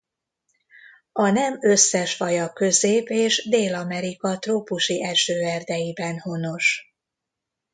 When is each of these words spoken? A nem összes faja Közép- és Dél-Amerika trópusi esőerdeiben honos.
A 1.11 1.29
nem 1.29 1.57
összes 1.61 2.15
faja 2.15 2.53
Közép- 2.53 3.09
és 3.09 3.47
Dél-Amerika 3.49 4.39
trópusi 4.39 5.03
esőerdeiben 5.03 6.19
honos. 6.19 6.93